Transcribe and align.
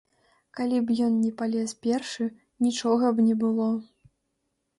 Калі 0.59 0.79
б 0.87 0.95
ён 1.07 1.19
не 1.25 1.29
палез 1.41 1.75
першы, 1.89 2.27
нічога 2.65 3.05
б 3.19 3.27
не 3.27 3.35
было. 3.45 3.69